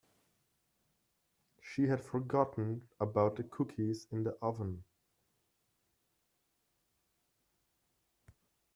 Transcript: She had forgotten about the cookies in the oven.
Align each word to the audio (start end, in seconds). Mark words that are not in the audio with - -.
She 1.61 1.83
had 1.83 2.03
forgotten 2.03 2.87
about 2.99 3.35
the 3.35 3.43
cookies 3.43 4.07
in 4.11 4.23
the 4.23 4.31
oven. 4.41 4.83